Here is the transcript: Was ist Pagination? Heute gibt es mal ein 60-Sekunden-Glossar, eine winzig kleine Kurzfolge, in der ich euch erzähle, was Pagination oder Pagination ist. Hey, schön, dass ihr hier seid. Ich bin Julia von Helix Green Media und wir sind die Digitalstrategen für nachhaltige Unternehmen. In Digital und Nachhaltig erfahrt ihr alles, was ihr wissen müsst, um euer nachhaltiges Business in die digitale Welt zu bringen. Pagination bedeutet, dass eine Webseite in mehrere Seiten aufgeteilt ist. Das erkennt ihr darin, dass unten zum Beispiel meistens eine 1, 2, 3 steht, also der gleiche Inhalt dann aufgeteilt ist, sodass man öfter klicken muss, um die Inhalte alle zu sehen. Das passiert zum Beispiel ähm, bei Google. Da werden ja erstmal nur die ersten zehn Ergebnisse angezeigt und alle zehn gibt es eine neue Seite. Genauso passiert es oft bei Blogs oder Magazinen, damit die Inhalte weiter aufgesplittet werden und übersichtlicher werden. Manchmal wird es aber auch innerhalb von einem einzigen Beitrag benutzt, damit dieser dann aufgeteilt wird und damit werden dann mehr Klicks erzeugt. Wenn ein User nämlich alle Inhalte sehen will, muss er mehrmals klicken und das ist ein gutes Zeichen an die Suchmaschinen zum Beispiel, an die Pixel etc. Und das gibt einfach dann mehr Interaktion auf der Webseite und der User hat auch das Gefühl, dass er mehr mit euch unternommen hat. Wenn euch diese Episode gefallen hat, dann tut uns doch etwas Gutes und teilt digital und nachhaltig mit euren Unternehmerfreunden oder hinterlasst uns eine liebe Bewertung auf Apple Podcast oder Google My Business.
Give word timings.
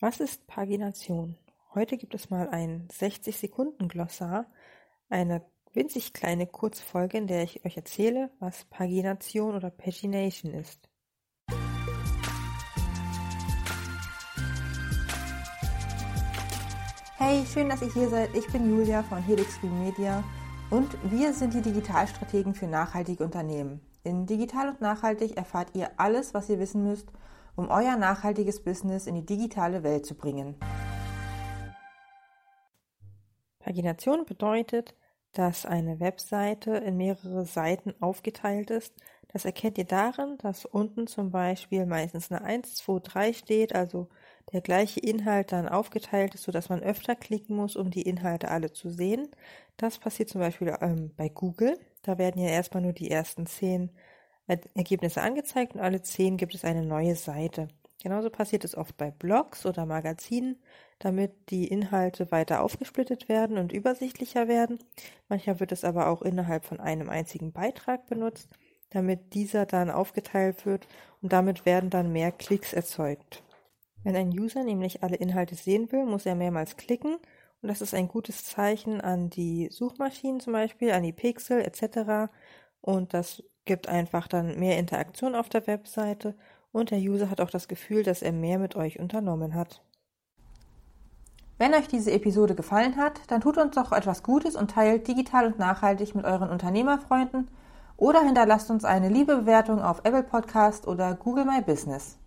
Was 0.00 0.18
ist 0.18 0.48
Pagination? 0.48 1.36
Heute 1.72 1.96
gibt 1.96 2.14
es 2.14 2.28
mal 2.28 2.48
ein 2.48 2.88
60-Sekunden-Glossar, 2.88 4.46
eine 5.08 5.42
winzig 5.72 6.12
kleine 6.12 6.48
Kurzfolge, 6.48 7.16
in 7.16 7.28
der 7.28 7.44
ich 7.44 7.64
euch 7.64 7.76
erzähle, 7.76 8.30
was 8.40 8.64
Pagination 8.64 9.54
oder 9.54 9.70
Pagination 9.70 10.52
ist. 10.52 10.88
Hey, 17.16 17.44
schön, 17.46 17.68
dass 17.68 17.80
ihr 17.80 17.92
hier 17.92 18.08
seid. 18.08 18.34
Ich 18.34 18.48
bin 18.48 18.68
Julia 18.68 19.04
von 19.04 19.22
Helix 19.22 19.60
Green 19.60 19.80
Media 19.84 20.24
und 20.70 20.90
wir 21.04 21.32
sind 21.32 21.54
die 21.54 21.62
Digitalstrategen 21.62 22.52
für 22.54 22.66
nachhaltige 22.66 23.22
Unternehmen. 23.22 23.80
In 24.02 24.26
Digital 24.26 24.70
und 24.70 24.80
Nachhaltig 24.80 25.36
erfahrt 25.36 25.68
ihr 25.74 25.88
alles, 25.98 26.34
was 26.34 26.48
ihr 26.48 26.58
wissen 26.58 26.82
müsst, 26.82 27.12
um 27.56 27.68
euer 27.68 27.96
nachhaltiges 27.96 28.62
Business 28.62 29.06
in 29.06 29.14
die 29.14 29.26
digitale 29.26 29.82
Welt 29.82 30.06
zu 30.06 30.14
bringen. 30.14 30.56
Pagination 33.58 34.26
bedeutet, 34.26 34.94
dass 35.32 35.66
eine 35.66 35.98
Webseite 36.00 36.76
in 36.76 36.96
mehrere 36.96 37.44
Seiten 37.44 37.94
aufgeteilt 38.00 38.70
ist. 38.70 38.94
Das 39.28 39.44
erkennt 39.44 39.78
ihr 39.78 39.84
darin, 39.84 40.38
dass 40.38 40.64
unten 40.64 41.08
zum 41.08 41.30
Beispiel 41.30 41.86
meistens 41.86 42.30
eine 42.30 42.44
1, 42.44 42.76
2, 42.76 43.00
3 43.00 43.32
steht, 43.32 43.74
also 43.74 44.08
der 44.52 44.60
gleiche 44.60 45.00
Inhalt 45.00 45.50
dann 45.50 45.68
aufgeteilt 45.68 46.34
ist, 46.36 46.44
sodass 46.44 46.68
man 46.68 46.82
öfter 46.82 47.16
klicken 47.16 47.56
muss, 47.56 47.74
um 47.74 47.90
die 47.90 48.02
Inhalte 48.02 48.48
alle 48.48 48.72
zu 48.72 48.90
sehen. 48.90 49.28
Das 49.76 49.98
passiert 49.98 50.28
zum 50.28 50.40
Beispiel 50.40 50.76
ähm, 50.80 51.12
bei 51.16 51.28
Google. 51.28 51.76
Da 52.02 52.18
werden 52.18 52.40
ja 52.40 52.50
erstmal 52.50 52.82
nur 52.82 52.92
die 52.92 53.10
ersten 53.10 53.46
zehn 53.46 53.90
Ergebnisse 54.46 55.22
angezeigt 55.22 55.74
und 55.74 55.80
alle 55.80 56.02
zehn 56.02 56.36
gibt 56.36 56.54
es 56.54 56.64
eine 56.64 56.84
neue 56.84 57.16
Seite. 57.16 57.68
Genauso 58.02 58.28
passiert 58.28 58.64
es 58.64 58.76
oft 58.76 58.96
bei 58.98 59.10
Blogs 59.10 59.64
oder 59.64 59.86
Magazinen, 59.86 60.56
damit 60.98 61.32
die 61.50 61.66
Inhalte 61.66 62.30
weiter 62.30 62.62
aufgesplittet 62.62 63.30
werden 63.30 63.56
und 63.56 63.72
übersichtlicher 63.72 64.46
werden. 64.46 64.78
Manchmal 65.28 65.58
wird 65.60 65.72
es 65.72 65.84
aber 65.84 66.08
auch 66.08 66.20
innerhalb 66.20 66.66
von 66.66 66.80
einem 66.80 67.08
einzigen 67.08 67.52
Beitrag 67.52 68.06
benutzt, 68.06 68.50
damit 68.90 69.32
dieser 69.32 69.64
dann 69.64 69.90
aufgeteilt 69.90 70.66
wird 70.66 70.86
und 71.22 71.32
damit 71.32 71.64
werden 71.64 71.88
dann 71.88 72.12
mehr 72.12 72.30
Klicks 72.30 72.74
erzeugt. 72.74 73.42
Wenn 74.02 74.16
ein 74.16 74.38
User 74.38 74.64
nämlich 74.64 75.02
alle 75.02 75.16
Inhalte 75.16 75.54
sehen 75.54 75.90
will, 75.90 76.04
muss 76.04 76.26
er 76.26 76.34
mehrmals 76.34 76.76
klicken 76.76 77.16
und 77.62 77.68
das 77.68 77.80
ist 77.80 77.94
ein 77.94 78.08
gutes 78.08 78.44
Zeichen 78.44 79.00
an 79.00 79.30
die 79.30 79.68
Suchmaschinen 79.70 80.40
zum 80.40 80.52
Beispiel, 80.52 80.92
an 80.92 81.02
die 81.02 81.14
Pixel 81.14 81.62
etc. 81.62 82.30
Und 82.84 83.14
das 83.14 83.42
gibt 83.64 83.88
einfach 83.88 84.28
dann 84.28 84.58
mehr 84.58 84.78
Interaktion 84.78 85.34
auf 85.34 85.48
der 85.48 85.66
Webseite 85.66 86.34
und 86.70 86.90
der 86.90 86.98
User 86.98 87.30
hat 87.30 87.40
auch 87.40 87.48
das 87.48 87.66
Gefühl, 87.66 88.02
dass 88.02 88.20
er 88.20 88.32
mehr 88.32 88.58
mit 88.58 88.76
euch 88.76 88.98
unternommen 88.98 89.54
hat. 89.54 89.82
Wenn 91.56 91.72
euch 91.72 91.88
diese 91.88 92.12
Episode 92.12 92.54
gefallen 92.54 92.96
hat, 92.96 93.22
dann 93.28 93.40
tut 93.40 93.56
uns 93.56 93.74
doch 93.74 93.92
etwas 93.92 94.22
Gutes 94.22 94.54
und 94.54 94.72
teilt 94.72 95.08
digital 95.08 95.46
und 95.46 95.58
nachhaltig 95.58 96.14
mit 96.14 96.26
euren 96.26 96.50
Unternehmerfreunden 96.50 97.48
oder 97.96 98.20
hinterlasst 98.20 98.70
uns 98.70 98.84
eine 98.84 99.08
liebe 99.08 99.34
Bewertung 99.34 99.80
auf 99.80 100.00
Apple 100.04 100.24
Podcast 100.24 100.86
oder 100.86 101.14
Google 101.14 101.46
My 101.46 101.62
Business. 101.62 102.18